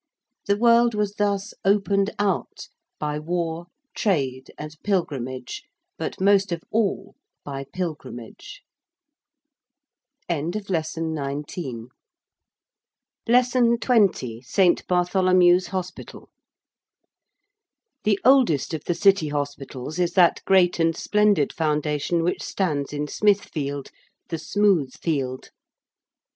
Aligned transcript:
The 0.47 0.57
world 0.57 0.95
was 0.95 1.13
thus 1.13 1.53
opened 1.63 2.09
out 2.17 2.69
by 2.97 3.19
War, 3.19 3.67
Trade, 3.93 4.51
and 4.57 4.75
Pilgrimage, 4.83 5.61
but 5.95 6.19
most 6.19 6.51
of 6.51 6.63
all 6.71 7.13
by 7.43 7.65
Pilgrimage. 7.71 8.63
20. 10.27 10.57
ST. 10.59 10.71
BARTHOLOMEW'S 14.87 15.67
HOSPITAL. 15.67 16.29
The 18.03 18.19
oldest 18.25 18.73
of 18.73 18.83
the 18.85 18.95
City 18.95 19.27
Hospitals 19.27 19.99
is 19.99 20.13
that 20.13 20.43
great 20.45 20.79
and 20.79 20.97
splendid 20.97 21.53
Foundation 21.53 22.23
which 22.23 22.41
stands 22.41 22.91
in 22.91 23.07
Smithfield 23.07 23.91
the 24.29 24.39
Smooth 24.39 24.93
Field. 24.95 25.51